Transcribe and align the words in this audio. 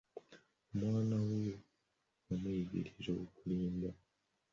Omwana 0.71 1.17
we 1.29 1.39
yamuyigiriza 2.27 3.09
okulimba! 3.23 3.89